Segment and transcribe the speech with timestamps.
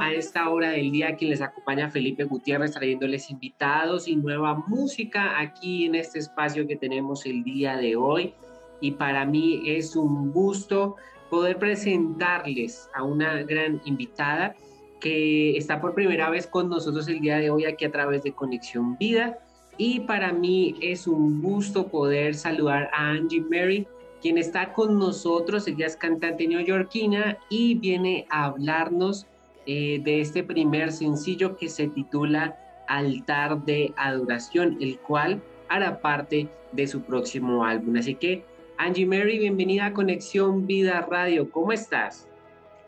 [0.00, 5.38] a esta hora del día, quien les acompaña Felipe Gutiérrez trayéndoles invitados y nueva música
[5.38, 8.34] aquí en este espacio que tenemos el día de hoy.
[8.80, 10.96] Y para mí es un gusto
[11.30, 14.54] poder presentarles a una gran invitada
[15.00, 18.32] que está por primera vez con nosotros el día de hoy aquí a través de
[18.32, 19.38] Conexión Vida.
[19.76, 23.86] Y para mí es un gusto poder saludar a Angie Mary
[24.20, 25.66] quien está con nosotros.
[25.68, 29.26] Ella es cantante neoyorquina y viene a hablarnos
[29.70, 36.48] eh, de este primer sencillo que se titula Altar de Adoración, el cual hará parte
[36.72, 37.96] de su próximo álbum.
[37.96, 38.46] Así que,
[38.78, 41.50] Angie Mary, bienvenida a Conexión Vida Radio.
[41.50, 42.26] ¿Cómo estás?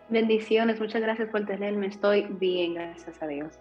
[0.08, 1.86] Bendiciones, muchas gracias por tenerme.
[1.86, 3.58] Estoy bien, gracias a Dios.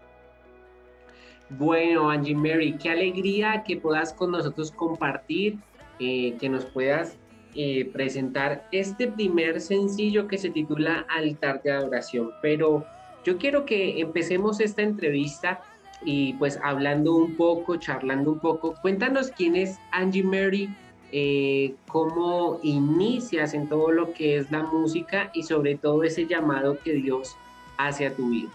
[1.49, 5.57] Bueno, Angie Mary, qué alegría que puedas con nosotros compartir,
[5.99, 7.17] eh, que nos puedas
[7.53, 12.31] eh, presentar este primer sencillo que se titula Altar de Adoración.
[12.41, 12.85] Pero
[13.23, 15.61] yo quiero que empecemos esta entrevista
[16.03, 18.75] y pues hablando un poco, charlando un poco.
[18.81, 20.69] Cuéntanos quién es Angie Mary,
[21.11, 26.77] eh, cómo inicias en todo lo que es la música y sobre todo ese llamado
[26.79, 27.35] que Dios
[27.77, 28.49] hace a tu vida.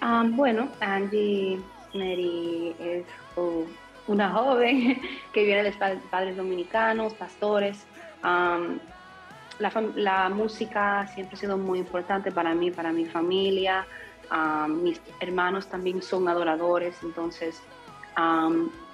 [0.00, 1.58] Ah, bueno, Angie
[1.94, 3.04] Mary es
[4.06, 5.00] una joven
[5.32, 5.72] que viene de
[6.10, 7.86] padres dominicanos, pastores.
[9.58, 13.86] La, música siempre ha sido muy importante para mí, para mi familia.
[14.68, 17.62] mis hermanos también son adoradores, entonces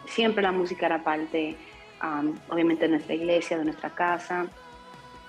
[0.06, 1.56] siempre la música era parte,
[2.48, 4.46] obviamente, de nuestra iglesia, de nuestra casa.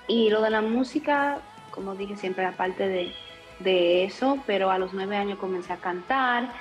[0.07, 1.39] Y lo de la música,
[1.71, 3.13] como dije, siempre era parte de,
[3.59, 6.51] de eso, pero a los nueve años comencé a cantar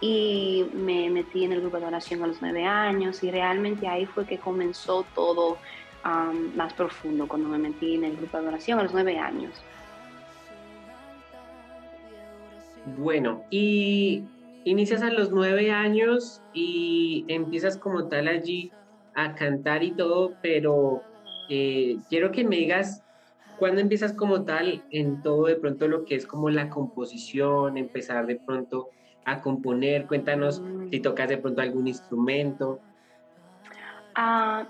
[0.00, 4.04] y me metí en el grupo de oración a los nueve años y realmente ahí
[4.04, 5.58] fue que comenzó todo
[6.04, 9.52] más profundo cuando me metí en el grupo de oración a los nueve años.
[12.98, 14.24] Bueno, y
[14.64, 18.72] inicias a los nueve años y empiezas como tal allí
[19.14, 21.02] a cantar y todo, pero
[21.48, 23.04] eh, quiero que me digas
[23.58, 28.26] cuándo empiezas como tal en todo de pronto lo que es como la composición, empezar
[28.26, 28.88] de pronto
[29.24, 30.06] a componer?
[30.06, 30.88] Cuéntanos mm.
[30.90, 32.80] si tocas de pronto algún instrumento.
[34.14, 34.66] Ah,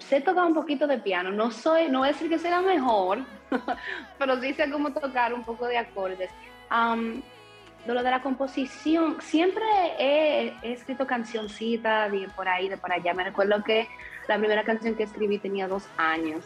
[0.00, 3.20] sé tocar un poquito de piano, no soy, no decir que sea mejor,
[4.18, 6.30] pero sí sé cómo tocar un poco de acordes.
[6.70, 9.64] de lo de la composición, siempre
[9.98, 13.12] he, escrito cancioncitas de por ahí, de por allá.
[13.14, 13.88] Me recuerdo que
[14.28, 16.44] la primera canción que escribí tenía dos años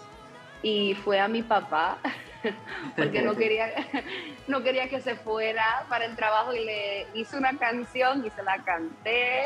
[0.62, 1.98] y fue a mi papá
[2.96, 3.70] porque no quería,
[4.48, 8.42] no quería que se fuera para el trabajo y le hice una canción y se
[8.42, 9.42] la canté.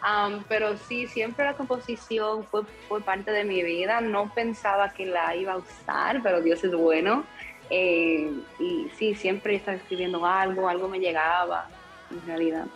[0.00, 4.00] Um, pero sí, siempre la composición fue, fue parte de mi vida.
[4.00, 7.24] No pensaba que la iba a usar, pero Dios es bueno.
[7.70, 11.68] Eh, y sí, siempre estaba escribiendo algo, algo me llegaba,
[12.10, 12.66] en realidad.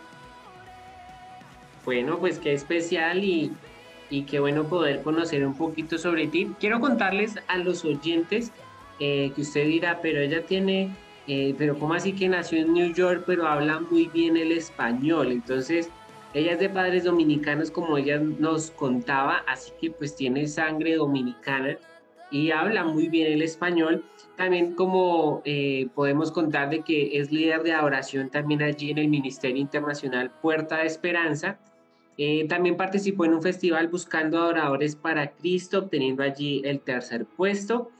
[1.85, 3.51] Bueno, pues qué especial y,
[4.09, 6.53] y qué bueno poder conocer un poquito sobre ti.
[6.59, 8.51] Quiero contarles a los oyentes
[8.99, 10.91] eh, que usted dirá, pero ella tiene,
[11.27, 15.31] eh, pero ¿cómo así que nació en New York, pero habla muy bien el español?
[15.31, 15.89] Entonces,
[16.33, 21.77] ella es de padres dominicanos, como ella nos contaba, así que pues tiene sangre dominicana
[22.31, 24.03] y habla muy bien el español.
[24.35, 29.07] También como eh, podemos contar de que es líder de adoración también allí en el
[29.07, 31.59] Ministerio Internacional Puerta de Esperanza.
[32.49, 37.91] también participó en un festival buscando adoradores para Cristo, obteniendo allí el tercer puesto.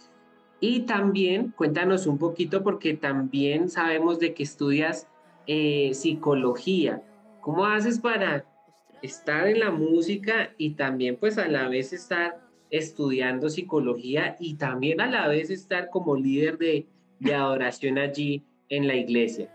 [0.59, 5.07] Y también cuéntanos un poquito porque también sabemos de que estudias
[5.45, 7.03] eh, psicología.
[7.43, 8.45] ¿Cómo haces para
[9.01, 15.01] estar en la música y también pues a la vez estar estudiando psicología y también
[15.01, 16.87] a la vez estar como líder de,
[17.35, 19.49] adoración allí en la iglesia?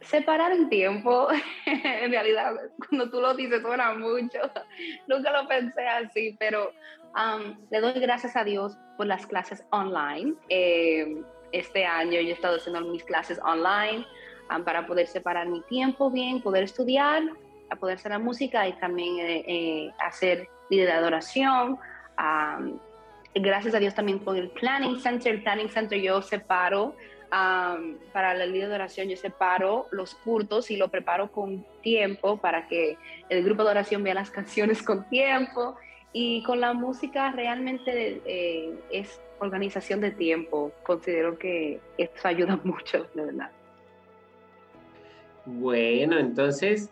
[0.00, 1.28] separar el tiempo,
[1.66, 4.38] en realidad, cuando tú lo dices suena mucho,
[5.08, 6.70] nunca lo pensé así, pero
[7.16, 10.34] um, le doy gracias a Dios por las clases online.
[10.48, 11.22] Eh,
[11.52, 14.06] este año yo he estado haciendo mis clases online
[14.54, 17.22] um, para poder separar mi tiempo bien, poder estudiar,
[17.70, 21.78] a poder hacer la música y también eh, eh, hacer vida de adoración.
[22.18, 22.78] Um,
[23.34, 25.34] gracias a Dios también por el Planning Center.
[25.34, 26.94] El Planning Center yo separo
[27.28, 32.68] para el día de oración yo separo los cultos y lo preparo con tiempo para
[32.68, 32.96] que
[33.28, 35.76] el grupo de oración vea las canciones con tiempo.
[36.12, 40.72] Y con la música realmente eh, es organización de tiempo.
[40.82, 43.50] Considero que eso ayuda mucho, de verdad.
[45.46, 46.90] Bueno, entonces,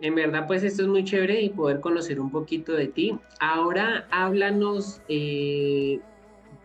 [0.00, 3.18] en verdad, pues esto es muy chévere y poder conocer un poquito de ti.
[3.40, 5.98] Ahora háblanos eh,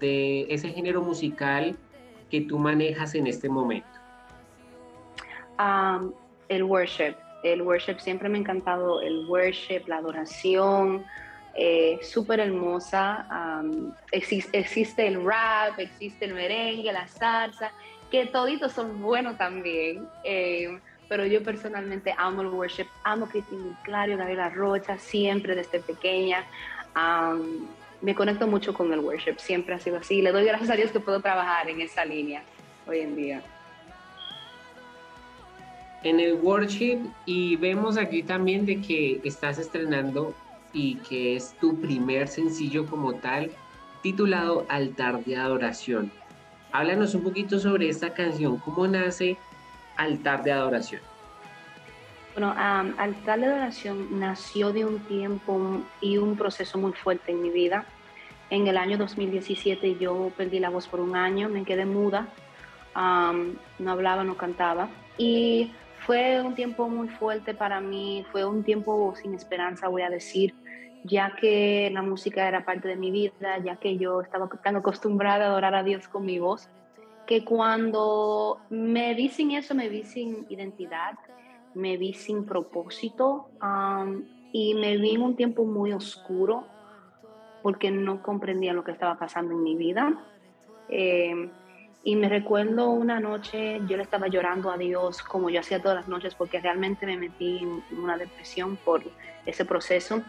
[0.01, 1.77] de ese género musical
[2.29, 3.87] que tú manejas en este momento.
[6.49, 7.15] el worship.
[7.43, 11.03] El worship siempre me ha encantado, el worship, la adoración,
[11.55, 13.25] eh, súper hermosa.
[14.11, 17.71] existe, el rap, existe el merengue, la salsa,
[18.11, 20.07] que toditos son buenos también.
[20.23, 20.77] Eh,
[21.11, 26.45] pero yo personalmente amo el worship, amo Cristina Clario, Gabriela Rocha, siempre desde pequeña.
[28.01, 30.21] me conecto mucho con el worship, siempre ha sido así.
[30.21, 32.43] Le doy gracias a Dios que puedo trabajar en esa línea
[32.87, 33.43] hoy en día.
[36.03, 40.33] En el worship y vemos aquí también de que estás estrenando
[40.71, 43.51] y que es tu primer sencillo como tal,
[44.01, 46.09] titulado Altar de Adoración.
[46.71, 49.35] Háblanos un poquito sobre esta canción, cómo nace
[50.01, 51.01] altar de adoración?
[52.33, 57.49] Bueno, altar de adoración nació de un tiempo y un proceso muy fuerte en mi
[57.49, 57.85] vida.
[58.49, 62.27] En el año 2017 yo perdí la voz por un año, me quedé muda,
[62.95, 64.89] no hablaba, no cantaba.
[65.17, 65.71] Y
[66.05, 70.53] fue un tiempo muy fuerte para mí, fue un tiempo sin esperanza, voy a decir,
[71.03, 75.45] ya que la música era parte de mi vida, ya que yo estaba tan acostumbrada
[75.45, 76.69] a adorar a Dios con mi voz
[77.31, 81.13] que cuando me vi sin eso, me vi sin identidad,
[81.75, 83.51] me vi sin propósito
[84.51, 86.67] y me vi en un tiempo muy oscuro
[87.63, 90.13] porque no comprendía lo que estaba pasando en mi vida.
[90.89, 91.49] Em,
[92.03, 95.99] y me recuerdo una noche, yo le estaba llorando a Dios como yo hacía todas
[95.99, 99.03] las noches porque realmente me metí en una depresión por
[99.45, 100.21] ese proceso.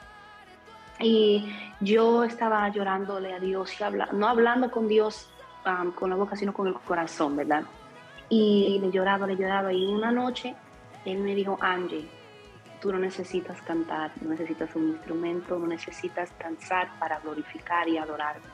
[1.01, 5.32] Y yo estaba llorándole a Dios y habla, no hablando con Dios
[5.95, 7.65] con la boca, sino con el corazón, ¿verdad?
[8.29, 9.73] Y le lloraba, le lloraba.
[9.73, 10.55] Y una noche
[11.05, 12.09] él me dijo, Angie,
[12.81, 18.47] tú no necesitas cantar, no necesitas un instrumento, no necesitas danzar para glorificar y adorarme.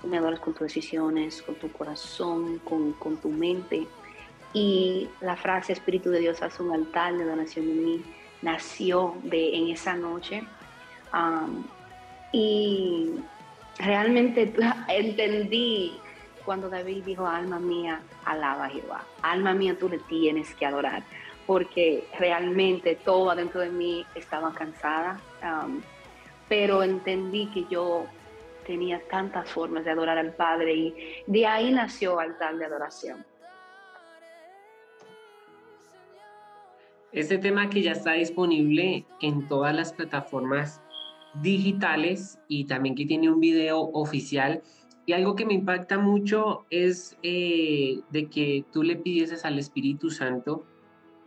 [0.00, 3.86] Tú me adoras con tus decisiones, con tu corazón, con, con tu mente.
[4.52, 8.04] Y la frase Espíritu de Dios hace un altar de donación en mí
[8.42, 10.42] nació de, en esa noche.
[12.32, 13.14] y
[13.78, 14.52] realmente
[14.88, 15.98] entendí
[16.44, 21.02] cuando David dijo, alma mía, alaba a Jehová, alma mía, tú le tienes que adorar,
[21.46, 25.80] porque realmente todo adentro de mí estaba cansada, um,
[26.48, 28.06] pero entendí que yo
[28.66, 30.94] tenía tantas formas de adorar al Padre y
[31.26, 33.24] de ahí nació altar de adoración.
[37.12, 40.80] Este tema que ya está disponible en todas las plataformas
[41.34, 44.62] digitales y también que tiene un video oficial
[45.04, 50.10] y algo que me impacta mucho es eh, de que tú le pides al Espíritu
[50.10, 50.64] Santo,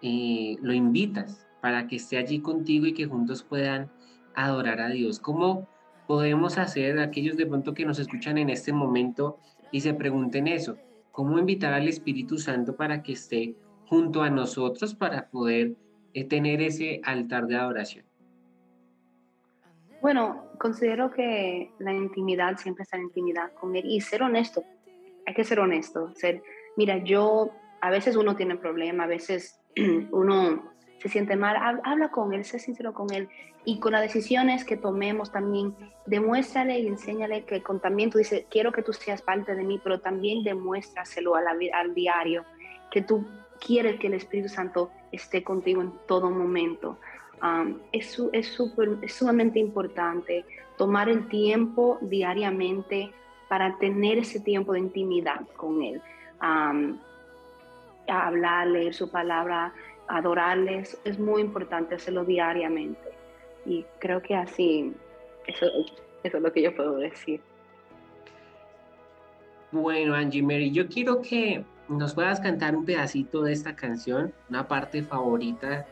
[0.02, 3.92] eh, lo invitas para que esté allí contigo y que juntos puedan
[4.34, 5.20] adorar a Dios.
[5.20, 5.68] ¿Cómo
[6.08, 9.40] podemos hacer aquellos de pronto que nos escuchan en este momento
[9.72, 10.78] y se pregunten eso?
[11.12, 13.56] ¿Cómo invitar al Espíritu Santo para que esté
[13.88, 15.76] junto a nosotros para poder
[16.14, 18.06] eh, tener ese altar de adoración?
[20.02, 24.64] Bueno, considero que la intimidad siempre está en intimidad con él y ser honesto.
[25.26, 26.14] Hay que ser honesto.
[26.16, 26.44] Ser,
[26.78, 29.60] mira, yo, a veces uno tiene problemas, a veces
[30.12, 33.30] uno se siente mal, habla con él, sé sincero con él
[33.66, 35.76] y con las decisiones que tomemos también,
[36.06, 39.82] demuéstrale y enséñale que con también tú dices, quiero que tú seas parte de mí,
[39.84, 42.46] pero también demuéstraselo al diario,
[42.92, 43.26] que tú
[43.60, 47.00] quieres que el Espíritu Santo esté contigo en todo momento
[47.92, 48.60] es, es,
[49.02, 50.46] es sumamente importante
[50.78, 53.12] tomar el tiempo diariamente
[53.48, 56.02] para tener ese tiempo de intimidad con Él.
[58.08, 59.74] hablar, leer su palabra,
[60.08, 63.10] adorarles, es muy importante hacerlo diariamente.
[63.66, 64.94] Y creo que así,
[65.48, 65.66] eso,
[66.24, 67.42] eso es lo que yo puedo decir.
[69.72, 74.68] Bueno, Angie Mary, yo quiero que nos puedas cantar un pedacito de esta canción, una
[74.68, 75.86] parte favorita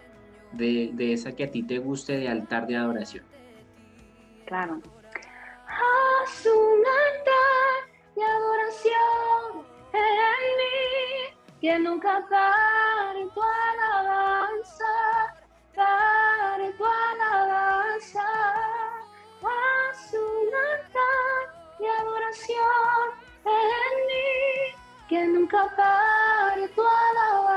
[0.54, 3.26] de, esa que a ti te guste de altar de adoración.
[4.46, 4.82] Claro.
[5.68, 14.86] Haz un altar de adoración en mí, que nunca pare tu alabanza,
[15.76, 18.24] pare tu alabanza.
[19.42, 23.06] Haz un altar de adoración
[23.46, 27.53] en mí, que nunca pare tu alabanza,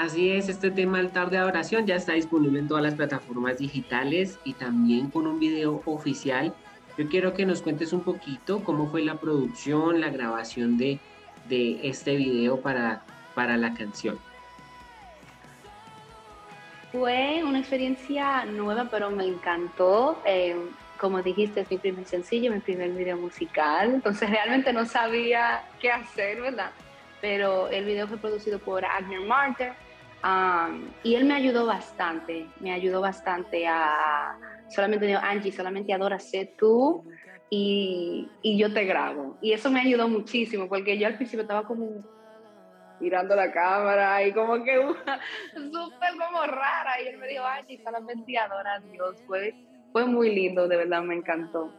[0.00, 4.38] Así es, este tema altar de adoración ya está disponible en todas las plataformas digitales
[4.44, 6.54] y también con un video oficial.
[6.96, 10.98] Yo quiero que nos cuentes un poquito cómo fue la producción, la grabación de,
[11.50, 13.02] de este video para,
[13.34, 14.18] para la canción.
[16.92, 20.18] Fue una experiencia nueva, pero me encantó.
[20.24, 20.56] Eh,
[20.96, 25.92] como dijiste, es mi primer sencillo, mi primer video musical, entonces realmente no sabía qué
[25.92, 26.70] hacer, ¿verdad?
[27.20, 29.74] Pero el video fue producido por Agner Marter
[30.24, 34.36] um, y él me ayudó bastante, me ayudó bastante a,
[34.68, 37.04] solamente digo, Angie, solamente adora ser tú
[37.48, 39.38] y, y yo te grabo.
[39.40, 42.02] Y eso me ayudó muchísimo, porque yo al principio estaba como
[43.00, 44.76] mirando la cámara y como que
[45.54, 47.02] súper como rara.
[47.02, 49.16] Y él me dijo, ay, solamente adora a Dios.
[49.26, 49.54] Fue,
[49.92, 51.72] fue muy lindo, de verdad, me encantó.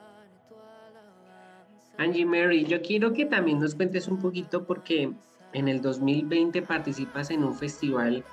[1.97, 5.11] Angie Mary, yo quiero que también nos cuentes un poquito porque
[5.53, 8.23] en el 2020 participas en un festival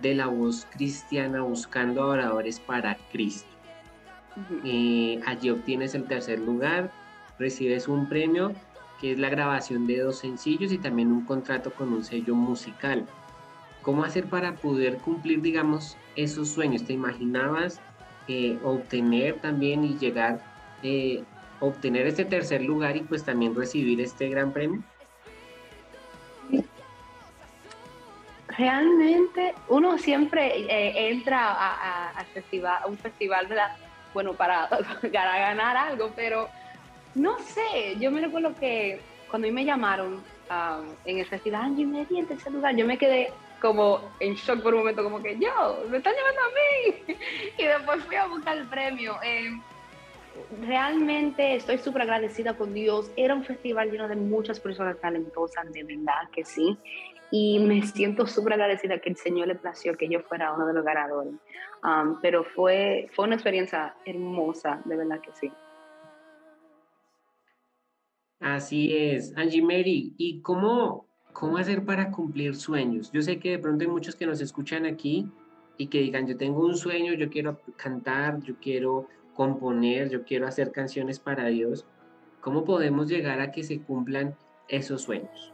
[0.00, 3.48] de la voz cristiana buscando adoradores para Cristo.
[4.64, 6.90] Eh, allí obtienes el tercer lugar,
[7.38, 8.52] recibes un premio
[9.00, 13.06] que es la grabación de dos sencillos y también un contrato con un sello musical.
[13.82, 16.84] ¿Cómo hacer para poder cumplir, digamos, esos sueños?
[16.84, 17.80] ¿Te imaginabas
[18.28, 20.42] eh, obtener también y llegar,
[20.82, 21.22] eh,
[21.60, 24.82] obtener este tercer lugar y pues también recibir este gran premio?
[28.56, 33.76] Realmente uno siempre eh, entra a, festival, a un festival, ¿verdad?
[34.12, 34.68] Bueno, para,
[35.12, 36.48] para ganar algo, pero
[37.14, 41.62] no sé, yo me recuerdo que cuando a mí me llamaron um, en el festival
[41.62, 45.22] Angie Mary en tercer lugar, yo me quedé como en shock por un momento, como
[45.22, 47.16] que yo, me están llamando a mí.
[47.58, 49.16] y después fui a buscar el premio.
[49.22, 49.50] Eh,
[50.60, 53.10] realmente estoy súper agradecida con Dios.
[53.16, 56.78] Era un festival lleno de muchas personas talentosas, de verdad que sí.
[57.36, 60.72] Y me siento súper agradecida que el Señor le plació que yo fuera uno de
[60.72, 61.34] los ganadores.
[61.82, 65.50] Um, pero fue, fue una experiencia hermosa, de verdad que sí.
[68.38, 70.14] Así es, Angie Mary.
[70.16, 73.10] ¿Y cómo, cómo hacer para cumplir sueños?
[73.10, 75.28] Yo sé que de pronto hay muchos que nos escuchan aquí
[75.76, 80.46] y que digan, yo tengo un sueño, yo quiero cantar, yo quiero componer, yo quiero
[80.46, 81.84] hacer canciones para Dios.
[82.40, 84.36] ¿Cómo podemos llegar a que se cumplan
[84.68, 85.53] esos sueños?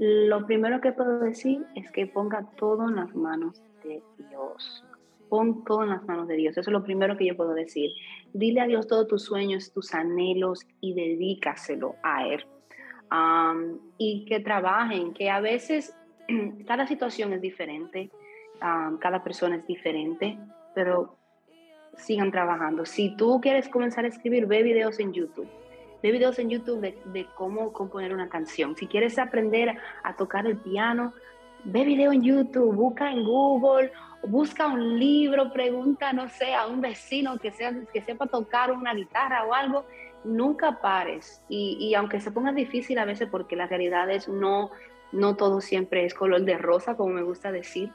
[0.00, 4.84] Lo primero que puedo decir es que ponga todo en las manos de Dios
[5.30, 6.58] pon todo en las manos de Dios.
[6.58, 7.92] Eso es lo primero que yo puedo decir.
[8.34, 12.44] Dile a Dios todos tus sueños, tus anhelos y dedícaselo a Él.
[13.96, 15.96] y que trabajen, que a veces
[16.66, 18.10] cada situación es diferente,
[18.60, 20.38] cada persona es diferente,
[20.74, 21.16] pero
[21.94, 22.84] sigan trabajando.
[22.84, 25.48] Si tú quieres comenzar a escribir, ve videos en YouTube.
[26.02, 28.76] Ve videos en YouTube de, cómo componer una canción.
[28.76, 31.12] Si quieres aprender a tocar el piano,
[31.64, 33.92] ve video en YouTube, busca en Google
[34.22, 38.94] busca un libro, pregunta, no sé, a un vecino que, sea, que sepa tocar una
[38.94, 39.84] guitarra o algo,
[40.24, 41.42] nunca pares.
[41.48, 44.70] Y, aunque se ponga difícil a veces porque la realidad es no,
[45.12, 47.90] no todo siempre es color de rosa, como me gusta decir,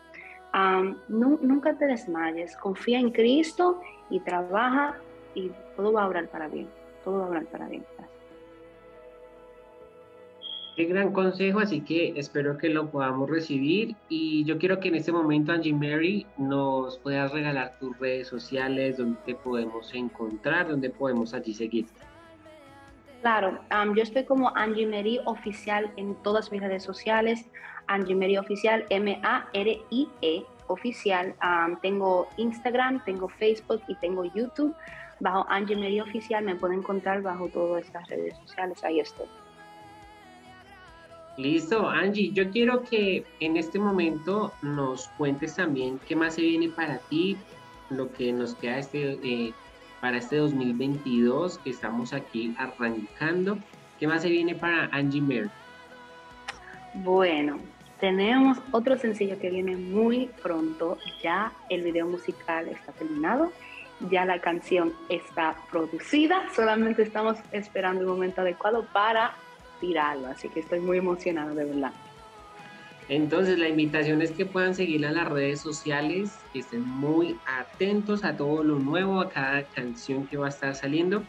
[1.08, 4.98] nunca te desmayes, confía en Cristo y trabaja
[5.34, 6.70] y todo va a obrar para bien,
[7.06, 7.86] todo para bien.
[10.76, 14.96] Qué gran consejo, así que espero que lo podamos recibir y yo quiero que en
[14.96, 20.90] este momento Angie Mary nos puedas regalar tus redes sociales, donde te podemos encontrar, donde
[20.90, 21.86] podemos allí seguir.
[23.22, 23.58] Claro,
[23.96, 27.46] yo estoy como Angie Mary Oficial en todas mis redes sociales,
[27.88, 31.36] Angie Mary Oficial, M-A-R-I-E Oficial.
[31.82, 34.76] tengo Instagram, tengo Facebook y tengo YouTube.
[35.20, 39.28] Bajo Angie Mary Oficial me pueden encontrar bajo todas estas redes sociales, ahí estoy.
[41.38, 46.70] Listo, Angie, yo quiero que en este momento nos cuentes también qué más se viene
[46.70, 47.36] para ti,
[47.90, 49.54] lo que nos queda este, eh,
[50.00, 53.58] para este 2022 que estamos aquí arrancando.
[54.00, 55.50] ¿Qué más se viene para Angie Mary?
[56.94, 57.60] Bueno,
[58.00, 60.98] tenemos otro sencillo que viene muy pronto.
[61.22, 63.52] Ya el video musical está terminado,
[64.10, 69.34] ya la canción está producida, solamente estamos esperando el momento adecuado para
[69.80, 71.94] tirarlo, así que estoy muy emocionada de verdad.
[73.08, 78.24] Entonces la invitación es que puedan seguirla en las redes sociales, que estén muy atentos
[78.24, 81.24] a todo lo nuevo, a cada canción que va a estar saliendo.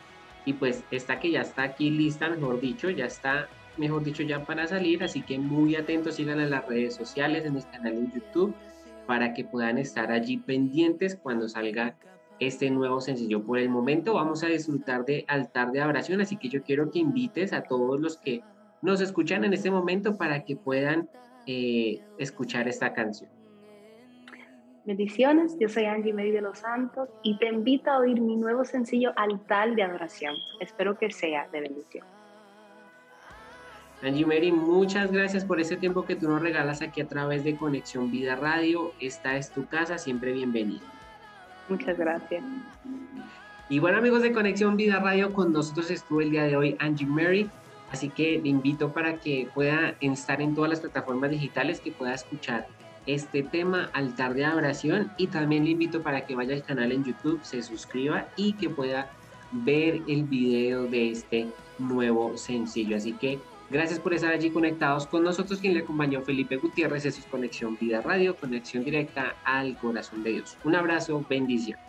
[0.46, 4.42] Y pues esta que ya está aquí lista, mejor dicho, ya está, mejor dicho, ya
[4.44, 5.04] para salir.
[5.04, 8.54] Así que muy atentos, sigan en las redes sociales, en el canal de YouTube,
[9.06, 11.94] para que puedan estar allí pendientes cuando salga
[12.40, 13.45] este nuevo sencillo.
[13.45, 16.99] Por el momento vamos a disfrutar de Altar de Adoración, así que yo quiero que
[16.99, 18.43] invites a todos los que
[18.83, 21.09] nos escuchan en este momento para que puedan
[21.47, 23.31] eh, escuchar esta canción.
[24.85, 28.64] Bendiciones, yo soy Angie Mary de los Santos y te invito a oír mi nuevo
[28.64, 30.37] sencillo Altar de Adoración.
[30.61, 32.07] Espero que sea de bendición.
[34.02, 37.57] Angie Mary, muchas gracias por ese tiempo que tú nos regalas aquí a través de
[37.57, 38.93] Conexión Vida Radio.
[39.00, 40.96] Esta es tu casa, siempre bienvenida.
[41.68, 42.44] Muchas gracias.
[43.68, 47.06] Y bueno amigos de Conexión Vida Radio, con nosotros estuvo el día de hoy Angie
[47.06, 47.50] Mary,
[47.90, 52.14] así que le invito para que pueda estar en todas las plataformas digitales, que pueda
[52.14, 52.68] escuchar
[53.06, 57.04] este tema Altar de Adoración y también le invito para que vaya al canal en
[57.04, 59.11] YouTube, se suscriba y que pueda
[59.52, 62.96] ver el video de este nuevo sencillo.
[62.96, 65.61] Así que gracias por estar allí conectados con nosotros.
[65.61, 70.32] Quien le acompañó Felipe Gutiérrez, eso es Conexión Vida Radio, conexión directa al corazón de
[70.32, 70.56] Dios.
[70.64, 71.86] Un abrazo, bendición.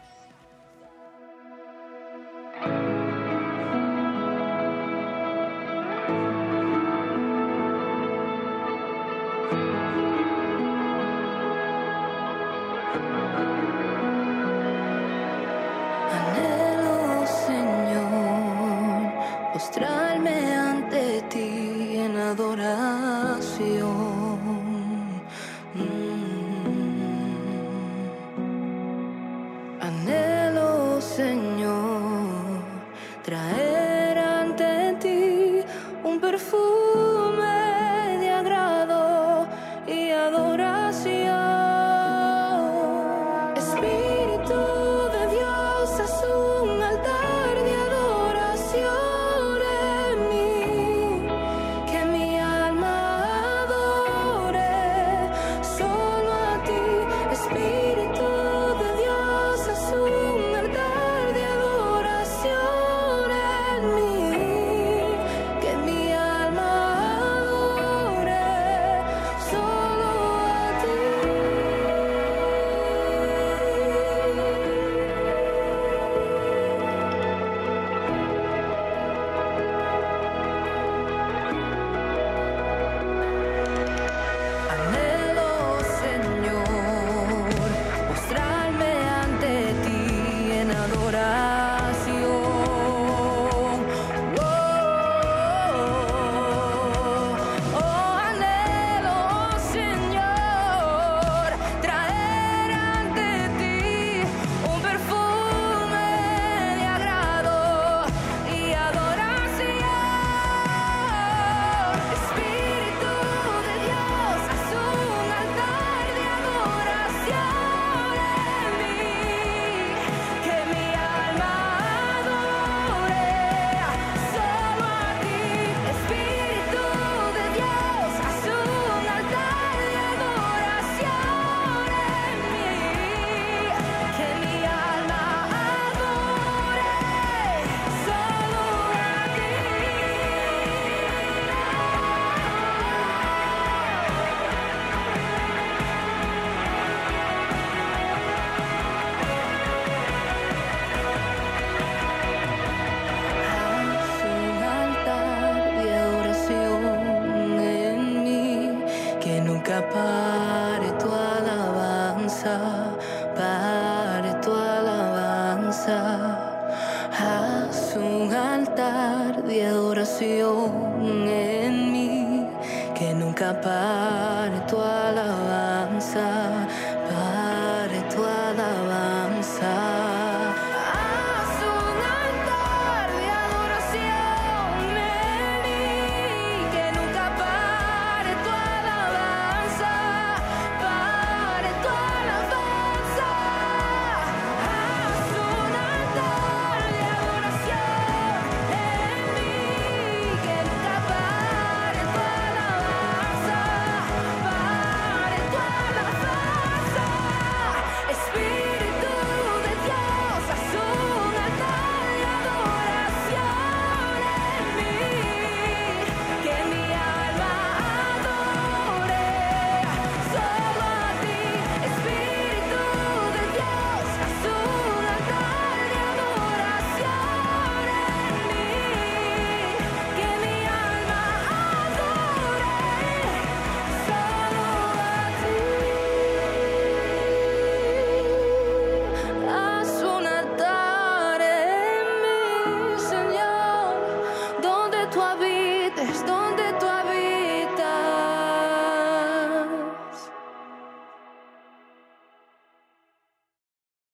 [33.28, 33.57] En